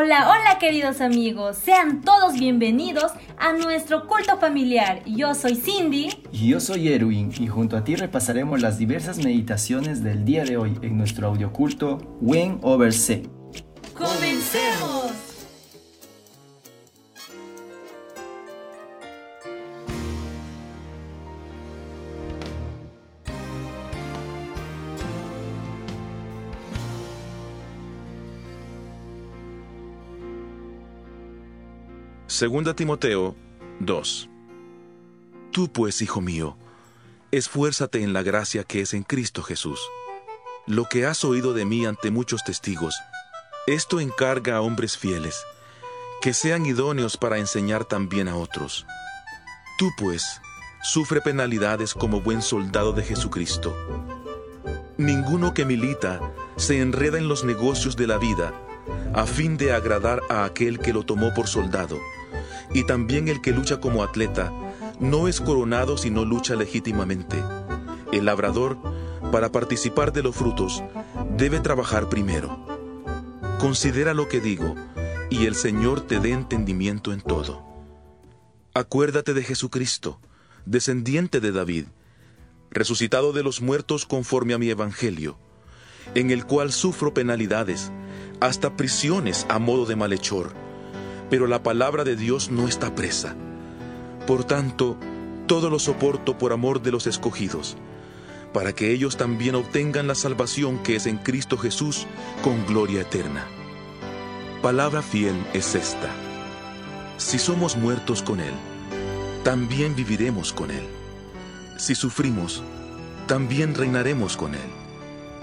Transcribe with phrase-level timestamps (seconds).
[0.00, 5.02] Hola, hola queridos amigos, sean todos bienvenidos a nuestro culto familiar.
[5.04, 6.10] Yo soy Cindy.
[6.30, 10.56] Y yo soy Erwin y junto a ti repasaremos las diversas meditaciones del día de
[10.56, 13.28] hoy en nuestro audioculto Win Over C.
[13.92, 15.07] ¡Comencemos!
[32.38, 33.34] Segunda Timoteo
[33.80, 34.30] 2
[35.50, 36.56] Tú pues, hijo mío,
[37.32, 39.80] esfuérzate en la gracia que es en Cristo Jesús.
[40.64, 42.94] Lo que has oído de mí ante muchos testigos,
[43.66, 45.42] esto encarga a hombres fieles,
[46.22, 48.86] que sean idóneos para enseñar también a otros.
[49.76, 50.40] Tú pues,
[50.80, 53.76] sufre penalidades como buen soldado de Jesucristo.
[54.96, 56.20] Ninguno que milita
[56.54, 58.54] se enreda en los negocios de la vida,
[59.12, 61.98] a fin de agradar a aquel que lo tomó por soldado
[62.72, 64.52] y también el que lucha como atleta
[65.00, 67.36] no es coronado si no lucha legítimamente.
[68.12, 68.78] El labrador,
[69.32, 70.82] para participar de los frutos,
[71.36, 72.66] debe trabajar primero.
[73.60, 74.74] Considera lo que digo,
[75.30, 77.64] y el Señor te dé entendimiento en todo.
[78.74, 80.20] Acuérdate de Jesucristo,
[80.64, 81.86] descendiente de David,
[82.70, 85.38] resucitado de los muertos conforme a mi evangelio,
[86.14, 87.90] en el cual sufro penalidades,
[88.40, 90.67] hasta prisiones a modo de malhechor
[91.30, 93.34] pero la palabra de Dios no está presa.
[94.26, 94.96] Por tanto,
[95.46, 97.76] todo lo soporto por amor de los escogidos,
[98.52, 102.06] para que ellos también obtengan la salvación que es en Cristo Jesús
[102.42, 103.46] con gloria eterna.
[104.62, 106.10] Palabra fiel es esta.
[107.16, 108.54] Si somos muertos con Él,
[109.44, 110.86] también viviremos con Él.
[111.78, 112.62] Si sufrimos,
[113.26, 114.70] también reinaremos con Él.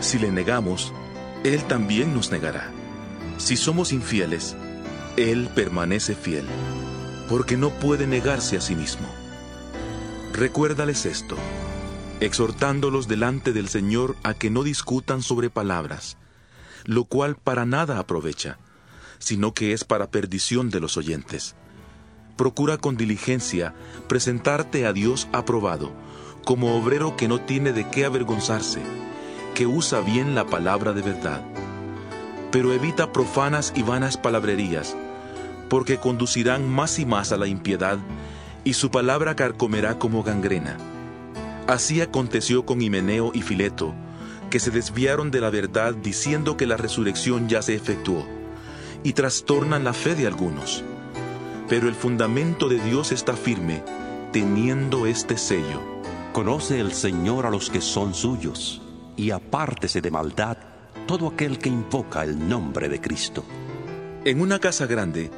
[0.00, 0.92] Si le negamos,
[1.44, 2.70] Él también nos negará.
[3.38, 4.56] Si somos infieles,
[5.18, 6.44] él permanece fiel,
[7.28, 9.08] porque no puede negarse a sí mismo.
[10.32, 11.36] Recuérdales esto,
[12.20, 16.18] exhortándolos delante del Señor a que no discutan sobre palabras,
[16.84, 18.58] lo cual para nada aprovecha,
[19.18, 21.56] sino que es para perdición de los oyentes.
[22.36, 23.74] Procura con diligencia
[24.06, 25.90] presentarte a Dios aprobado,
[26.44, 28.80] como obrero que no tiene de qué avergonzarse,
[29.56, 31.42] que usa bien la palabra de verdad.
[32.52, 34.96] Pero evita profanas y vanas palabrerías,
[35.68, 37.98] porque conducirán más y más a la impiedad,
[38.64, 40.76] y su palabra carcomerá como gangrena.
[41.66, 43.94] Así aconteció con Himeneo y Fileto,
[44.50, 48.26] que se desviaron de la verdad diciendo que la resurrección ya se efectuó,
[49.02, 50.82] y trastornan la fe de algunos.
[51.68, 53.82] Pero el fundamento de Dios está firme,
[54.32, 55.82] teniendo este sello.
[56.32, 58.82] Conoce el Señor a los que son suyos,
[59.16, 60.56] y apártese de maldad
[61.06, 63.44] todo aquel que invoca el nombre de Cristo.
[64.24, 65.30] En una casa grande,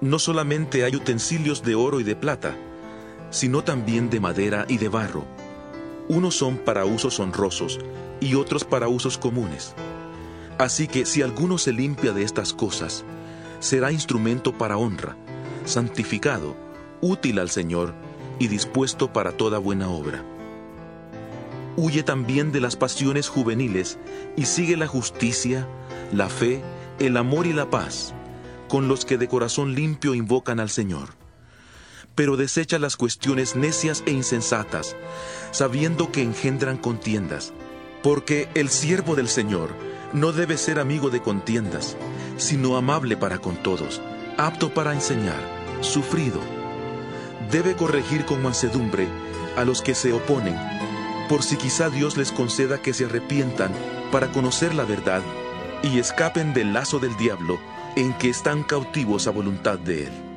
[0.00, 2.56] no solamente hay utensilios de oro y de plata,
[3.30, 5.24] sino también de madera y de barro.
[6.08, 7.80] Unos son para usos honrosos
[8.20, 9.74] y otros para usos comunes.
[10.56, 13.04] Así que si alguno se limpia de estas cosas,
[13.60, 15.16] será instrumento para honra,
[15.64, 16.56] santificado,
[17.00, 17.94] útil al Señor
[18.38, 20.24] y dispuesto para toda buena obra.
[21.76, 23.98] Huye también de las pasiones juveniles
[24.36, 25.68] y sigue la justicia,
[26.12, 26.62] la fe,
[26.98, 28.14] el amor y la paz
[28.68, 31.10] con los que de corazón limpio invocan al Señor.
[32.14, 34.96] Pero desecha las cuestiones necias e insensatas,
[35.50, 37.52] sabiendo que engendran contiendas,
[38.02, 39.70] porque el siervo del Señor
[40.12, 41.96] no debe ser amigo de contiendas,
[42.36, 44.00] sino amable para con todos,
[44.36, 45.40] apto para enseñar,
[45.80, 46.40] sufrido.
[47.50, 49.06] Debe corregir con mansedumbre
[49.56, 50.56] a los que se oponen,
[51.28, 53.72] por si quizá Dios les conceda que se arrepientan
[54.10, 55.22] para conocer la verdad
[55.82, 57.58] y escapen del lazo del diablo
[57.96, 60.27] en que están cautivos a voluntad de Él.